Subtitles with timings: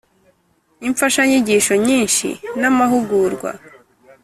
[0.87, 2.27] imfashanyigisho nyinshi
[2.59, 3.49] n amahugurwa